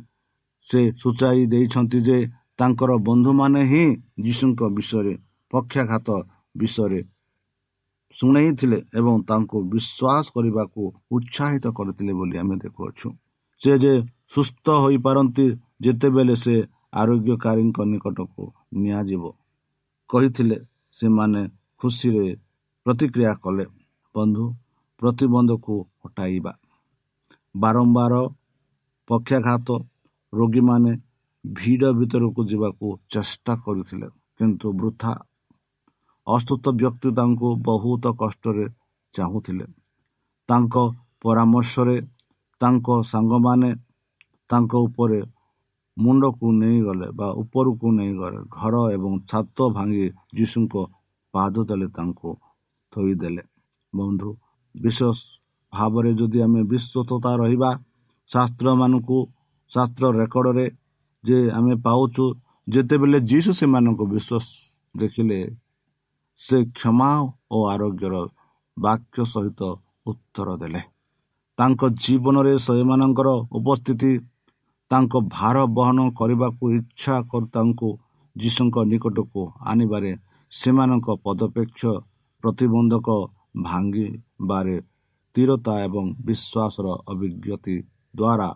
ସେ 0.69 0.81
ସୂଚାଇ 1.03 1.41
ଦେଇଛନ୍ତି 1.53 1.99
ଯେ 2.09 2.19
ତାଙ୍କର 2.59 2.91
ବନ୍ଧୁମାନେ 3.09 3.61
ହିଁ 3.73 3.85
ଯୀଶୁଙ୍କ 4.25 4.61
ବିଷୟରେ 4.77 5.15
ପକ୍ଷାଘାତ 5.53 6.09
ବିଷୟରେ 6.55 7.01
ଶୁଣେଇଥିଲେ 8.17 8.79
ଏବଂ 8.99 9.15
ତାଙ୍କୁ 9.29 9.57
ବିଶ୍ୱାସ 9.73 10.25
କରିବାକୁ 10.35 10.83
ଉତ୍ସାହିତ 11.17 11.65
କରିଥିଲେ 11.79 12.13
ବୋଲି 12.19 12.37
ଆମେ 12.43 12.57
ଦେଖୁଅଛୁ। 12.65 13.09
ସେ 13.63 13.73
ଯେ 13.83 13.93
ସୁସ୍ଥ 14.35 14.67
ହୋଇପାରନ୍ତି 14.85 15.47
ଯେତେବେଳେ 15.85 16.35
ସେ 16.45 16.55
ଆରୋଗ୍ୟକାରୀଙ୍କ 16.92 17.79
ନିକଟକୁ 17.85 18.44
ନିଆଯିବ। 18.72 19.24
କହିଥିଲେ 20.11 20.57
ସେମାନେ 20.96 21.42
ଖୁସିରେ 21.81 22.27
ପ୍ରତିକ୍ରିୟା 22.87 23.33
କଲେ 23.35 23.66
ବନ୍ଧୁ 24.14 24.44
ପ୍ରତିବନ୍ଧକୁ 24.98 25.74
ହଟାଇବା। 26.05 26.53
ବାରମ୍ବାର 27.55 28.14
ପକ୍ଷାଘାତ 29.09 29.68
ରୋଗୀମାନେ 30.33 30.92
ଭିଡ଼ 31.44 31.83
ଭିତରକୁ 31.92 32.40
ଯିବାକୁ 32.51 32.87
ଚେଷ୍ଟା 33.11 33.53
କରିଥିଲେ 33.57 34.09
କିନ୍ତୁ 34.38 34.68
ବୃଥା। 34.72 35.12
ଅସ୍ତୁତ 36.27 36.64
ବ୍ୟକ୍ତି 36.68 37.09
ତାଙ୍କୁ 37.18 37.48
ବହୁତ 37.66 38.05
କଷ୍ଟରେ 38.20 38.66
ଚାହୁଁଥିଲେ। 39.14 39.66
ତାଙ୍କ 40.48 40.74
ପରାମର୍ଶରେ 41.22 41.96
ତାଙ୍କ 42.61 42.87
ସାଙ୍ଗମାନେ 43.03 43.70
ତାଙ୍କ 44.51 44.72
ଉପରେ 44.87 45.20
ମୁଣ୍ଡକୁ 45.99 46.47
ନେଇଗଲେ 46.61 47.09
ବା 47.19 47.29
ଉପରକୁ 47.43 47.87
ନେଇଗଲେ 47.99 48.41
ଘର 48.57 48.75
ଏବଂ 48.97 49.13
ଛାତ 49.31 49.57
ଭାଙ୍ଗି 49.77 50.07
ଯୀଶୁଙ୍କ 50.37 50.75
ପାଦ 51.35 51.55
ତଳେ 51.69 51.87
ତାଙ୍କୁ 51.97 52.31
ଥୋଇଦେଲେ। 52.93 53.43
ବନ୍ଧୁ 53.93 54.31
ବିଶେଷ 54.75 55.17
ଭାବରେ 55.73 56.11
ଯଦି 56.19 56.39
ଆମେ 56.47 56.61
ବିଶ୍ୱସ୍ତତା 56.73 57.31
ରହିବା 57.43 57.71
ଶାସ୍ତ୍ରମାନଙ୍କୁ 58.31 59.19
ଶାସ୍ତ୍ର 59.73 60.05
ରେକର୍ଡ଼ରେ 60.21 60.67
ଯେ 61.25 61.39
ଆମେ 61.59 61.75
ପାଉଛୁ 61.87 62.25
ଯେତେବେଳେ 62.67 63.19
ଯୀଶୁ 63.31 63.51
ସେମାନଙ୍କୁ 63.61 64.05
ବିଶ୍ୱାସ 64.13 64.45
ଦେଖିଲେ 64.95 65.39
ସେ 66.41 66.57
କ୍ଷମା 66.79 67.11
ଓ 67.55 67.59
ଆରୋଗ୍ୟର 67.73 68.15
ବାକ୍ୟ 68.77 69.19
ସହିତ 69.33 69.61
ଉତ୍ତର 70.11 70.49
ଦେଲେ। 70.63 70.81
ତାଙ୍କ 71.59 71.81
ଜୀବନରେ 72.03 72.53
ସେମାନଙ୍କର 72.67 73.29
ଉପସ୍ଥିତି 73.59 74.11
ତାଙ୍କ 74.90 75.12
ଭାର 75.29 75.57
ବହନ 75.79 75.98
କରିବାକୁ 76.18 76.64
ଇଚ୍ଛା 76.79 77.14
ତାଙ୍କୁ 77.55 77.88
ଯୀଶୁଙ୍କ 78.37 78.77
ନିକଟକୁ 78.90 79.42
ଆଣିବାରେ 79.70 80.12
ସେମାନଙ୍କ 80.53 81.09
ପଦପେକ୍ଷ 81.24 81.83
ପ୍ରତିବନ୍ଧକ 82.44 83.09
ଭାଙ୍ଗିବାରେ 83.64 84.77
ସ୍ଥିରତା 85.37 85.74
ଏବଂ 85.87 86.05
ବିଶ୍ୱାସର 86.27 86.87
ଅଭିଜ୍ଞତି 87.12 87.77
ଦ୍ୱାରା 88.14 88.48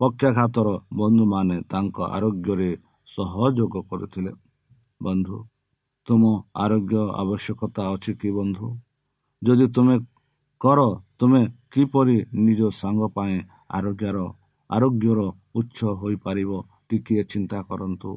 ପକ୍ଷାଘାତର 0.00 0.68
ବନ୍ଧୁମାନେ 0.98 1.56
ତାଙ୍କ 1.72 1.96
ଆରୋଗ୍ୟରେ 2.16 2.70
ସହଯୋଗ 3.08 3.74
କରୁଥିଲେ। 3.90 4.32
ବନ୍ଧୁ 5.02 5.36
ତୁମ 6.08 6.22
ଆରୋଗ୍ୟ 6.64 7.02
ଆବଶ୍ୟକତା 7.22 7.82
ଅଛି 7.94 8.12
କି 8.20 8.30
ବନ୍ଧୁ? 8.38 8.66
ଯଦି 9.42 9.66
ତୁମେ 9.74 9.96
କର 10.60 10.80
ତୁମେ 11.18 11.42
କିପରି 11.72 12.16
ନିଜ 12.44 12.60
ସାଙ୍ଗ 12.80 13.02
ପାଇଁ 13.16 13.36
ଆରୋଗ୍ୟର 13.76 14.18
ଆରୋଗ୍ୟର 14.72 15.20
ଉତ୍ସ 15.54 15.80
ହୋଇପାରିବ। 16.00 16.50
ଟିକିଏ 16.88 17.22
ଚିନ୍ତା 17.32 17.58
କରନ୍ତୁ। 17.68 18.10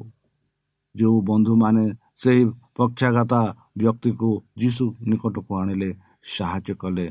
ଯେଉଁ 0.94 1.18
ବନ୍ଧୁମାନେ 1.22 1.84
ସେହି 2.22 2.42
ପକ୍ଷାଘାତା 2.76 3.40
ବ୍ୟକ୍ତିକୁ 3.78 4.30
ଯୀଶୁ 4.60 4.84
ନିକଟକୁ 5.08 5.52
ଆଣିଲେ 5.60 5.90
ସାହାଯ୍ୟ 6.34 6.74
କଲେ 6.82 7.06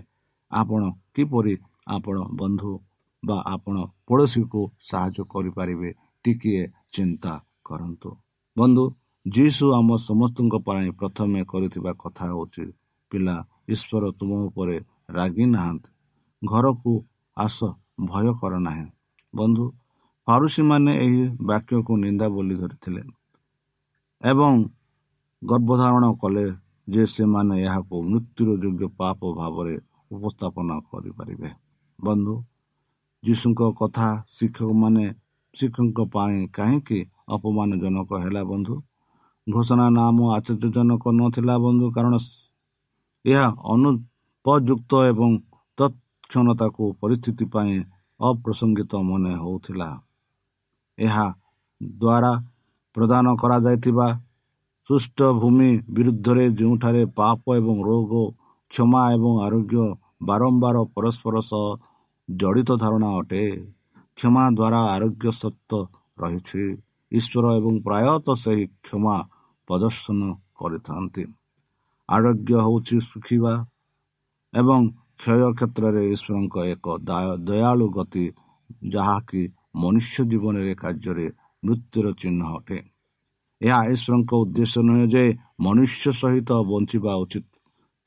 ଆପଣ 0.51 0.81
କିପରି 1.15 1.55
ଆପଣ 1.87 2.15
ବନ୍ଧୁ 2.39 2.71
ବା 3.23 3.37
ଆପଣ 3.45 3.75
ପଡ଼ୋଶୀକୁ 4.07 4.61
ସାହାଯ୍ୟ 4.81 5.21
କରିପାରିବେ 5.33 5.89
ଟିକିଏ 6.25 6.63
ଚିନ୍ତା 6.91 7.33
କରନ୍ତୁ। 7.65 8.09
ବନ୍ଧୁ 8.57 8.83
ଯୀଶୁ 9.25 9.65
ଆମ 9.73 9.89
ସମସ୍ତଙ୍କ 10.01 10.55
ପାଇଁ 10.67 10.89
ପ୍ରଥମେ 10.99 11.39
କରିଥିବା 11.51 11.91
କଥା 12.03 12.23
ହେଉଛି 12.31 12.65
ପିଲା 13.11 13.35
ଈଶ୍ୱର 13.69 14.03
ତୁମ 14.19 14.31
ଉପରେ 14.47 14.77
ରାଗି 15.09 15.45
ନାହାନ୍ତି। 15.45 15.89
ଘରକୁ 16.41 16.93
ଆସ 17.37 17.57
ଭୟ 18.09 18.27
କର 18.41 18.53
ନାହିଁ। 18.67 18.85
ବନ୍ଧୁ 19.35 19.65
ଫାରୁସୀମାନେ 20.27 20.91
ଏହି 21.05 21.21
ବାକ୍ୟକୁ 21.49 21.93
ନିନ୍ଦା 22.03 22.27
ବୋଲି 22.35 22.55
ଧରିଥିଲେ 22.61 23.01
ଏବଂ 24.23 24.53
ଗର୍ଭଧାରଣ 25.41 26.05
କଲେ 26.21 26.45
ଯେ 26.87 27.03
ସେମାନେ 27.15 27.55
ଏହାକୁ 27.65 27.95
ମୃତ୍ୟୁର 28.09 28.49
ଯୋଗ୍ୟ 28.63 28.87
ପାପ 28.99 29.19
ଭାବରେ 29.39 29.75
ଉପସ୍ଥାପନ 30.11 30.69
କରିପାରିବେ। 30.89 31.49
ବନ୍ଧୁ 31.99 32.33
ଯୀଶୁଙ୍କ 33.23 33.61
କଥା 33.79 34.07
ଶିକ୍ଷକମାନେ 34.35 35.05
ଶିକ୍ଷକଙ୍କ 35.55 35.99
ପାଇଁ 36.13 36.37
କାହିଁକି 36.57 36.99
ଅପମାନଜନକ 37.35 38.09
ହେଲା 38.23 38.41
ବନ୍ଧୁ? 38.51 38.75
ଘୋଷଣା 39.47 39.85
ନାମ 39.97 40.17
ଆଶ୍ଚର୍ଯ୍ୟଜନକ 40.35 41.03
ନଥିଲା 41.19 41.55
ବନ୍ଧୁ 41.65 41.85
କାରଣ 41.95 42.15
ଏହା 43.25 43.47
ଅନୁପଯୁକ୍ତ 43.73 44.91
ଏବଂ 45.11 45.29
ତତ୍କ୍ଷଣତାକୁ 45.77 46.83
ପରିସ୍ଥିତି 47.01 47.45
ପାଇଁ 47.53 47.73
ଅପ୍ରସଙ୍ଗିତ 48.19 48.93
ମନେ 49.09 49.31
ହେଉଥିଲା। 49.41 49.89
ଏହା 50.97 51.27
ଦ୍ୱାରା 51.81 52.31
ପ୍ରଦାନ 52.95 53.25
କରାଯାଇଥିବା 53.41 54.07
ସୁଷ୍ଠ 54.89 55.17
ଭୂମି 55.41 55.71
ବିରୁଦ୍ଧରେ 55.95 56.45
ଯେଉଁଠାରେ 56.59 57.03
ପାପ 57.19 57.41
ଏବଂ 57.59 57.77
ରୋଗ 57.89 58.11
କ୍ଷମା 58.71 59.01
ଏବଂ 59.15 59.33
ଆରୋଗ୍ୟ 59.45 59.85
ବାରମ୍ବାର 60.21 60.75
ପରସ୍ପର 60.95 61.35
ସହ 61.49 61.65
ଜଡ଼ିତ 62.29 62.69
ଧାରଣା 62.83 63.09
ଅଟେ 63.19 63.43
କ୍ଷମା 64.17 64.43
ଦ୍ୱାରା 64.57 64.79
ଆରୋଗ୍ୟ 64.95 65.25
ସତ୍ୟ 65.41 65.79
ରହିଛି। 66.21 66.63
ଈଶ୍ୱର 67.11 67.45
ଏବଂ 67.59 67.73
ପ୍ରାୟତଃ 67.85 68.35
ସେହି 68.43 68.65
କ୍ଷମା 68.85 69.15
ପ୍ରଦର୍ଶନ 69.67 70.19
କରିଥାନ୍ତି। 70.59 71.23
ଆରୋଗ୍ୟ 72.09 72.53
ହେଉଛି 72.65 72.97
ଶୁଖିବା 73.09 73.53
ଏବଂ 74.53 74.81
କ୍ଷୟ 75.19 75.47
କ୍ଷେତ୍ରରେ 75.57 76.03
ଈଶ୍ୱରଙ୍କ 76.13 76.55
ଏକ 76.73 76.85
ଦୟାଳୁ 77.47 77.87
ଗତି 77.97 78.25
ଯାହାକି 78.95 79.41
ମନୁଷ୍ୟ 79.83 80.17
ଜୀବନରେ 80.31 80.73
କାର୍ଯ୍ୟରେ 80.81 81.27
ମୃତ୍ୟୁର 81.63 82.05
ଚିହ୍ନ 82.21 82.41
ଅଟେ। 82.57 82.77
ଏହା 83.61 83.79
ଈଶ୍ୱରଙ୍କ 83.93 84.31
ଉଦ୍ଦେଶ୍ୟ 84.43 84.79
ନୁହେଁ 84.87 85.05
ଯେ 85.13 85.23
ମନୁଷ୍ୟ 85.65 86.05
ସହିତ 86.21 86.49
ବଞ୍ଚିବା 86.71 87.13
ଉଚିତ। 87.23 87.45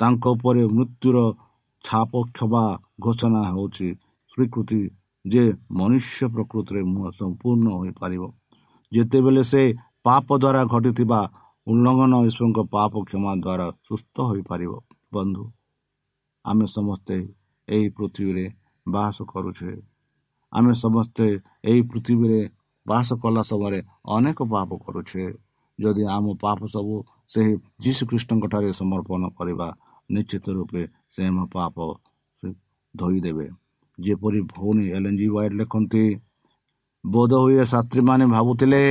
ତାଙ୍କ 0.00 0.24
ଉପରେ 0.34 0.62
ମୃତ୍ୟୁର 0.76 1.18
ଛାପ 1.84 2.12
କ୍ଷମା 2.34 2.64
ଘୋଷଣା 3.04 3.42
ହେଉଛି 3.50 3.88
ସ୍ୱୀକୃତି 4.32 4.80
ଯେ 5.24 5.44
ମନୁଷ୍ୟ 5.78 6.20
ପ୍ରକୃତିରେ 6.34 6.80
ମୁହଁ 6.92 7.10
ସମ୍ପୂର୍ଣ୍ଣ 7.20 7.66
ହୋଇପାରିବ। 7.78 8.22
ଯେତେବେଳେ 8.92 9.42
ସେ 9.52 9.62
ପାପ 10.06 10.26
ଦ୍ୱାରା 10.42 10.62
ଘଟିଥିବା 10.72 11.20
ଉଲ୍ଲଙ୍ଘନ 11.66 12.12
ଈଶ୍ୱରଙ୍କ 12.28 12.58
ପାପ 12.74 12.92
କ୍ଷମା 13.08 13.32
ଦ୍ୱାରା 13.44 13.66
ସୁସ୍ଥ 13.86 14.16
ହୋଇପାରିବ। 14.28 14.72
ବନ୍ଧୁ 15.14 15.42
ଆମେ 16.50 16.66
ସମସ୍ତେ 16.76 17.16
ଏହି 17.68 17.86
ପୃଥିବୀରେ 17.96 18.46
ବାସ 18.86 19.16
କରୁଛେ। 19.32 19.72
ଆମେ 20.52 20.72
ସମସ୍ତେ 20.84 21.26
ଏହି 21.70 21.80
ପୃଥିବୀରେ 21.90 22.40
ବାସ 22.86 23.08
କଲା 23.22 23.42
ସମୟରେ 23.50 23.80
ଅନେକ 24.16 24.38
ପାପ 24.52 24.70
କରୁଛେ। 24.84 25.24
ଯଦି 25.78 26.02
ଆମ 26.16 26.26
ପାପ 26.42 26.60
ସବୁ 26.74 26.94
ସେହି 27.32 27.52
ଯୀଶୁଖ୍ରୀଷ୍ଟଙ୍କ 27.84 28.44
ଠାରେ 28.52 28.70
ସମର୍ପଣ 28.80 29.22
କରିବା 29.38 29.68
ନିଶ୍ଚିତ 30.10 30.46
ରୂପେ 30.56 30.82
ସେ 31.14 31.20
ଆମ 31.30 31.38
ପାପ 31.54 31.76
ଧୋଇଦେବେ। 32.94 33.46
ଯେପରି 33.98 34.40
ଭଉଣୀ 34.54 34.84
ଏଲ୍ 34.96 35.06
ଏନ୍ 35.10 35.18
ଜି 35.20 35.26
ୱାଇଡ୍ 35.34 35.54
ଲେଖନ୍ତି 35.60 36.04
ବୋଧ 37.04 37.32
ହୁଏ 37.44 37.64
ଛାତ୍ରୀମାନେ 37.72 38.24
ଭାବୁଥିଲେ 38.34 38.82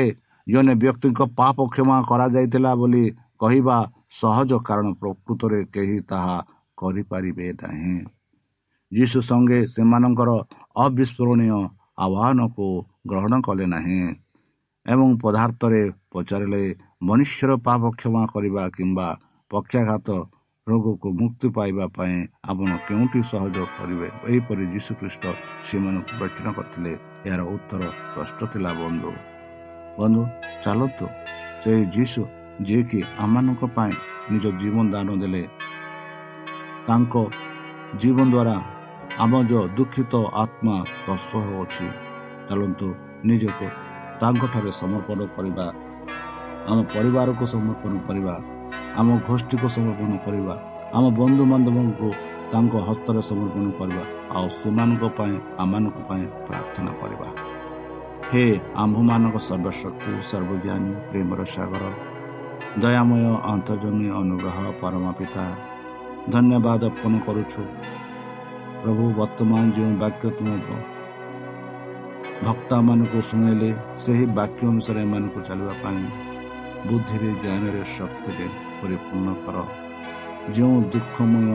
ଜଣେ 0.48 0.74
ବ୍ୟକ୍ତିଙ୍କ 0.82 1.22
ପାପ 1.40 1.58
କ୍ଷମା 1.74 1.98
କରାଯାଇଥିଲା 2.10 2.72
ବୋଲି 2.82 3.06
କହିବା 3.42 3.78
ସହଜ 4.22 4.52
କାରଣ 4.68 4.88
ପ୍ରକୃତରେ 5.02 5.60
କେହି 5.74 5.98
ତାହା 6.12 6.36
କରିପାରିବେ 6.80 7.48
ନାହିଁ। 7.62 7.98
ଯୀଶୁ 8.92 9.20
ସଙ୍ଗେ 9.30 9.60
ସେମାନଙ୍କର 9.74 10.30
ଅବିସ୍ମରଣୀୟ 10.86 11.60
ଆହ୍ୱାନକୁ 12.06 12.68
ଗ୍ରହଣ 13.10 13.34
କଲେ 13.48 13.66
ନାହିଁ 13.74 14.02
ଏବଂ 14.86 15.08
ପଦାର୍ଥରେ 15.24 15.82
ପଚାରିଲେ 16.14 16.64
ମନୁଷ୍ୟର 17.08 17.52
ପାପ 17.68 17.82
କ୍ଷମା 18.00 18.24
କରିବା 18.34 18.64
କିମ୍ବା 18.78 19.08
ପକ୍ଷାଘାତ 19.52 20.08
ରୋଗକୁ 20.68 21.08
ମୁକ୍ତି 21.20 21.48
ପାଇବା 21.56 21.86
ପାଇଁ 21.98 22.16
ଆପଣ 22.52 22.70
କେଉଁଠି 22.88 23.20
ସହଯୋଗ 23.32 23.68
କରିବେ? 23.78 24.08
ଏହିପରି 24.30 24.64
ଯୀଶୁଖ୍ରୀଷ୍ଟ 24.74 25.24
ସେମାନଙ୍କୁ 25.68 26.14
ପ୍ରଚନ 26.20 26.48
କରିଥିଲେ। 26.58 26.94
ଏହାର 27.28 27.42
ଉତ୍ତର 27.56 27.82
ସ୍ପଷ୍ଟ 28.00 28.40
ଥିଲା 28.52 28.72
ବନ୍ଧୁ 28.82 29.12
ବନ୍ଧୁ 30.00 30.22
ଚାଲନ୍ତୁ। 30.64 31.06
ସେହି 31.62 31.84
ଯୀଶୁ 31.96 32.22
ଯିଏକି 32.68 33.00
ଆମମାନଙ୍କ 33.24 33.62
ପାଇଁ 33.76 33.94
ନିଜ 34.32 34.46
ଜୀବନ 34.62 34.86
ଦାନ 34.94 35.08
ଦେଲେ 35.22 35.44
ତାଙ୍କ 36.88 37.16
ଜୀବନ 38.02 38.28
ଦ୍ୱାରା 38.34 38.56
ଆମ 39.24 39.32
ଯେଉଁ 39.50 39.66
ଦୁଃଖିତ 39.78 40.14
ଆତ୍ମା 40.44 40.76
ସ୍ପର୍ଶ 40.92 41.30
ଅଛି। 41.62 41.88
ଚାଲନ୍ତୁ 42.48 42.88
ନିଜକୁ 43.28 43.68
ତାଙ୍କଠାରେ 44.22 44.72
ସମର୍ପଣ 44.82 45.20
କରିବା। 45.36 45.66
ଆମ 46.70 46.78
ପରିବାରକୁ 46.96 47.44
ସମର୍ପଣ 47.54 47.94
କରିବା। 48.08 48.36
ଆମ 49.00 49.08
ଗୋଷ୍ଠୀକୁ 49.28 49.68
ସମର୍ପଣ 49.78 50.12
କରିବା। 50.26 50.56
ଆମ 50.98 51.04
ବନ୍ଧୁବାନ୍ଧବଙ୍କୁ 51.20 52.10
ତାଙ୍କ 52.52 52.74
ହସ୍ତରେ 52.88 53.22
ସମର୍ପଣ 53.30 53.66
କରିବା। 53.80 54.04
ଆଉ 54.36 54.48
ସେମାନଙ୍କ 54.60 55.04
ପାଇଁ 55.18 55.34
ଆମମାନଙ୍କ 55.60 55.98
ପାଇଁ 56.10 56.24
ପ୍ରାର୍ଥନା 56.48 56.92
କରିବା। 57.02 57.28
ହେ 58.32 58.46
ଆମ୍ଭମାନଙ୍କ 58.84 59.38
ସର୍ବଶକ୍ତି 59.48 60.12
ସର୍ବଜ୍ଞାନୀ 60.32 60.92
ପ୍ରେମର 61.10 61.40
ସାଗର 61.56 61.84
ଦୟାମୟ 62.82 63.24
ଅନ୍ତର୍ଜମୀ 63.54 64.08
ଅନୁଗ୍ରହ 64.22 64.58
ପରମା 64.82 65.12
ପିତା 65.20 65.46
ଧନ୍ୟବାଦ 66.34 66.82
ଅର୍ପଣ 66.90 67.14
କରୁଛୁ 67.26 67.62
ପ୍ରଭୁ 68.82 69.04
ବର୍ତ୍ତମାନ 69.20 69.64
ଯେଉଁ 69.76 69.92
ବାକ୍ୟ 70.02 70.30
ତୁମ 70.38 70.50
ଭକ୍ତମାନଙ୍କୁ 72.48 73.20
ଶୁଣାଇଲେ 73.30 73.70
ସେହି 74.04 74.26
ବାକ୍ୟ 74.40 74.62
ଅନୁସାରେ 74.72 75.00
ଏମାନଙ୍କୁ 75.08 75.40
ଚାଲିବା 75.48 75.74
ପାଇଁ 75.84 76.02
ବୁଦ୍ଧିରେ 76.88 77.30
ଜ୍ଞାନରେ 77.44 77.82
ଶକ୍ତିରେ 77.98 78.48
ପରିପୂର୍ଣ୍ଣ 78.80 79.30
କର। 79.46 79.58
ଯେଉଁ 80.56 80.78
ଦୁଃଖମୟ 80.94 81.48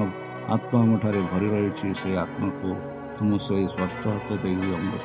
ଆତ୍ମା 0.55 0.79
ଆମଠାରେ 0.85 1.21
ଭରି 1.31 1.49
ରହିଛି 1.55 1.89
ସେ 2.01 2.11
ଆତ୍ମାକୁ 2.25 2.69
ତୁମ 3.17 3.31
ସେହି 3.47 3.67
ସ୍ପଷ୍ଟ 3.75 4.03
ହାତ 4.15 4.29
ଦେଇ 4.43 4.57
ଆମକୁ 4.79 4.99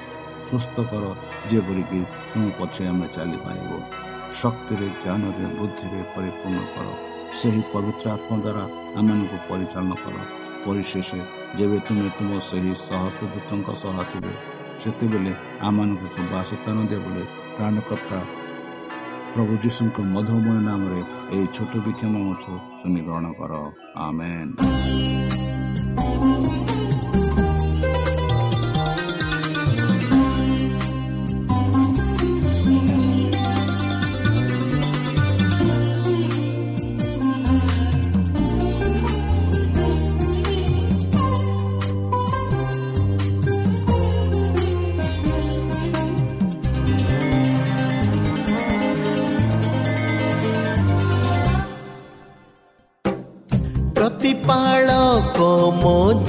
ସୁସ୍ଥ 0.50 0.76
କର 0.92 1.04
ଯେପରିକି 1.50 2.00
ତୁମ 2.32 2.44
ପଛେ 2.58 2.84
ଆମେ 2.92 3.08
ଚାଲିପାରିବୁ। 3.16 3.78
ଶକ୍ତିରେ 4.42 4.88
ଜ୍ଞାନରେ 5.02 5.46
ବୁଦ୍ଧିରେ 5.60 6.00
ପରିପୂର୍ଣ୍ଣ 6.16 6.60
କର। 6.74 6.88
ସେହି 7.40 7.62
ପବିତ୍ର 7.72 8.06
ଆତ୍ମା 8.16 8.36
ଦ୍ୱାରା 8.44 8.64
ଆମମାନଙ୍କୁ 9.00 9.38
ପରିଚାଳନା 9.50 9.96
କର। 10.04 10.16
ପରିଶେଷ 10.66 11.10
ଯେବେ 11.58 11.78
ତୁମେ 11.86 12.10
ତୁମ 12.18 12.30
ସେହି 12.50 12.72
ସହସ୍ରଦୂତଙ୍କ 12.88 13.68
ସହ 13.82 13.94
ଆସିବେ 14.04 14.32
ସେତେବେଳେ 14.82 15.32
ଆମମାନଙ୍କୁ 15.68 16.22
ବାସସ୍ଥାନ 16.34 16.78
ଦିଅ 16.90 17.00
ବୋଲି 17.06 17.24
ପ୍ରାଣକର୍ତ୍ତା 17.56 18.20
ପ୍ରଭୁ 19.34 19.54
ଯୀଶୁଙ୍କ 19.64 19.98
ମଧୁମୟ 20.14 20.58
ନାମରେ 20.68 21.02
ଏହି 21.36 21.46
ଛୋଟ 21.56 21.74
ବିକ୍ଷମ 21.86 22.14
ଶୁଣି 22.44 23.02
ଗ୍ରହଣ 23.08 23.26
କର। 23.40 23.54
ଆମେନ୍। 24.06 24.52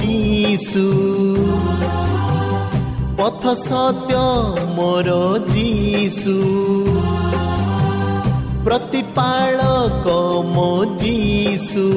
ଯୀଶୁ 0.01 0.85
ପଥ 3.19 3.43
ସତ୍ୟ 3.61 4.19
ମୋର 4.77 5.09
ଯୀଶୁ 5.55 6.35
ପ୍ରତିପାଳକ 8.65 10.05
ମୋ 10.55 10.69
ଯୀଶୁ 11.01 11.87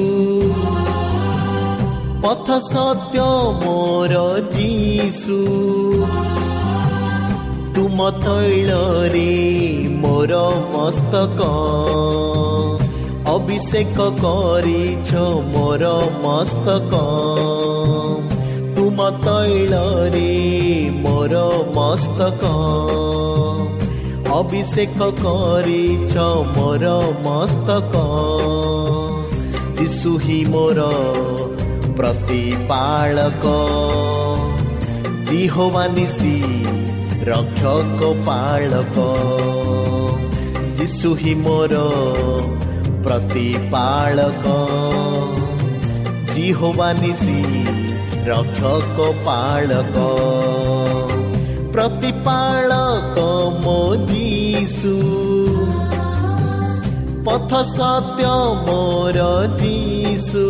ପଥ 2.23 2.47
ସତ୍ୟ 2.71 3.23
ମୋର 3.63 4.13
ଯୀଶୁ 4.55 5.39
ତୁମ 7.75 8.09
ତୈଳରେ 8.23 9.31
ମୋର 10.01 10.33
ମସ୍ତକ। 10.73 11.39
ଅଭିଷେକ 13.43 13.97
କରିଛ 14.23 15.13
ମୋର 15.53 15.83
ମସ୍ତକ। 16.23 16.93
ତୁମ 18.75 19.09
ତୈଳରେ 19.25 20.29
ମୋର 20.93 21.33
ମସ୍ତକ। 21.75 22.43
ଅଭିଷେକ 24.31 24.99
କରିଛ 25.23 26.15
ମୋର 26.55 26.85
ମସ୍ତକ। 27.25 27.93
ଯିଶୁ 29.75 30.17
ହିଁ 30.17 30.45
ମୋର 30.45 30.79
ପ୍ରତିପାଳକ। 31.97 33.45
ଜିହୋବାନିସି 35.25 36.37
ରକ୍ଷକ 37.25 38.01
ପାଳକ। 38.25 38.97
ଯିଶୁ 40.75 41.15
ହିଁ 41.15 41.35
ମୋର 41.35 41.73
ପ୍ରତିପାଳକ। 43.03 44.45
ଜିହବାନିଶୀ 46.33 47.41
ରକ୍ଷକ 48.25 48.97
ପାଳକ। 49.25 49.97
ପ୍ରତିପାଳକ 51.71 53.17
ମୋ 53.63 53.95
ଯିଶୁ। 53.95 54.95
ପଥ 57.25 57.53
ସତ୍ୟ 57.53 58.25
ମୋର 58.65 59.47
জীসু 59.57 60.47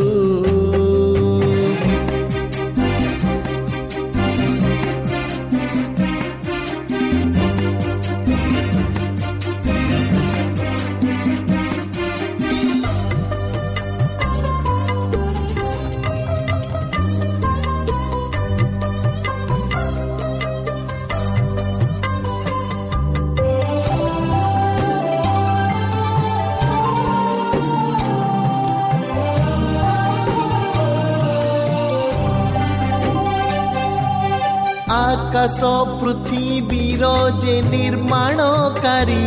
ଆକାଶ 35.43 35.69
ପୃଥିବୀର 35.99 37.07
ଯେ 37.43 37.55
ନିର୍ମାଣକାରୀ 37.71 39.23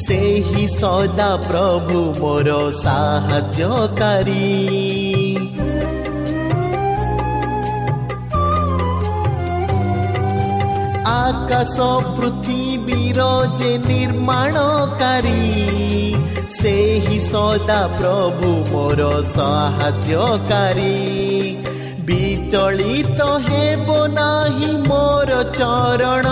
ସେହି 0.00 0.64
ସଦା 0.70 1.28
ପ୍ରଭୁ 1.44 2.00
ମୋର 2.18 2.56
ସାହାଯ୍ୟକାରୀ 2.78 4.48
ଆକାଶ 11.12 11.76
ପୃଥିବୀର 12.16 13.20
ଯେ 13.60 13.72
ନିର୍ମାଣକାରୀ 13.86 15.44
ସେହି 16.58 17.20
ସଦା 17.30 17.80
ପ୍ରଭୁ 18.00 18.50
ମୋର 18.72 19.00
ସାହାଯ୍ୟକାରୀ 19.36 20.92
ବିଚଳିତ 23.14 23.48
ହେବ 23.48 24.06
ନାହିଁ 24.06 24.76
ମୋର 24.88 25.42
ଚରଣ। 25.42 26.26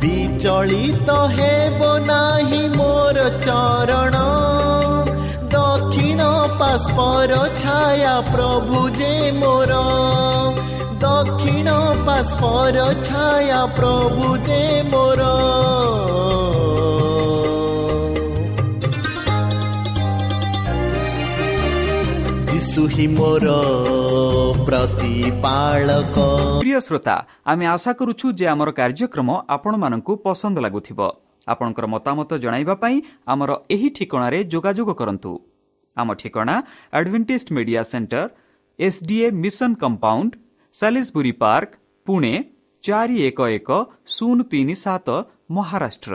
ବିଚଳିତ 0.00 1.10
ହେବ 1.10 1.98
ନାହିଁ 1.98 2.62
ମୋର 2.76 3.18
ଚରଣ। 3.46 4.16
ଦକ୍ଷିଣ 5.54 6.20
ପାସ୍ପର 6.58 7.32
ଛାୟା 7.58 8.14
ପ୍ରଭୁ 8.32 8.90
ଯେ 8.90 9.30
ମୋର। 9.32 9.72
ଦକ୍ଷିଣ 10.98 11.68
ପାସ୍ପର 12.06 12.76
ଛାୟା 13.02 13.66
ପ୍ରଭୁ 13.76 14.36
ଯେ 14.38 14.82
ମୋର। 14.90 16.13
ଦୁଃଖୀ 22.94 23.06
ମୋର 23.10 23.52
ପ୍ରତିପାଳକ 24.66 26.16
ପ୍ରିୟ 26.58 26.78
ଶ୍ରୋତା 26.86 27.14
ଆମେ 27.44 27.64
ଆଶା 27.66 27.92
କରୁଛୁ 27.98 28.26
ଯେ 28.38 28.46
ଆମର 28.52 28.70
କାର୍ଯ୍ୟକ୍ରମ 28.78 29.30
ଆପଣମାନଙ୍କୁ 29.54 30.12
ପସନ୍ଦ 30.24 30.56
ଲାଗୁଥିବ 30.64 31.00
ଆପଣଙ୍କର 31.46 31.86
ମତାମତ 31.94 32.30
ଜଣାଇବା 32.44 32.74
ପାଇଁ 32.82 32.96
ଆମର 33.32 33.50
ଏହି 33.74 33.88
ଠିକଣାରେ 33.96 34.38
ଯୋଗାଯୋଗ 34.52 34.90
କରନ୍ତୁ 35.00 35.32
ଆମ 35.96 36.08
ଠିକଣା 36.20 36.54
advantage 36.98 37.48
media 37.56 37.82
centre 37.90 38.22
SDA 38.78 39.26
mission 39.42 39.76
compound 39.82 40.32
Salisbury 40.74 41.32
park 41.42 41.70
Pune 42.06 42.32
ଚାରି 42.84 43.16
ଏକ 43.28 43.38
ଏକ 43.58 43.70
ଶୂନ 44.14 44.38
ତିନି 44.50 44.74
ସାତ 44.84 45.08
Maharashtra 45.50 46.14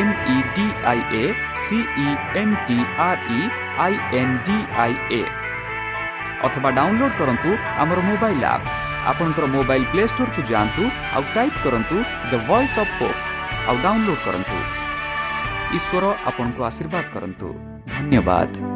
M 0.00 0.12
E 0.34 0.36
D 0.56 0.66
I 0.92 1.00
A 1.22 1.24
C E 1.64 2.08
N 2.40 2.54
T 2.68 2.78
R 3.08 3.20
E 3.38 3.40
I 3.84 3.94
N 4.20 4.34
D 4.46 4.56
I 4.84 4.94
A 5.20 5.22
ଅଥବା 6.46 6.70
ଡାଉନଲୋଡ୍ 6.78 7.14
କରନ୍ତୁ 7.20 7.50
ଆମର 7.82 7.98
ମୋବାଇଲ୍ 8.08 8.44
ଆପ୍ 8.54 8.66
ଆପଣଙ୍କର 9.10 9.46
ମୋବାଇଲ୍ 9.56 9.86
ପ୍ଲେ 9.92 10.04
ଷ୍ଟୋରକୁ 10.12 10.40
ଯାଆନ୍ତୁ 10.52 10.82
ଆଉ 11.14 11.22
ଟାଇପ୍ 11.34 11.58
କରନ୍ତୁ 11.64 11.96
ଦ 12.30 12.32
ଭଏସ୍ 12.48 12.78
ଅଫ୍ 12.82 12.94
ହୋପ୍ 13.00 13.20
ଆଉ 13.68 13.76
ଡାଉନଲୋଡ୍ 13.84 14.22
କରନ୍ତୁ। 14.26 14.56
ଈଶ୍ୱର 15.76 16.04
ଆପଣଙ୍କୁ 16.28 16.60
ଆଶୀର୍ବାଦ 16.70 17.04
କରନ୍ତୁ। 17.14 17.48
ଧନ୍ୟବାଦ। 17.88 18.75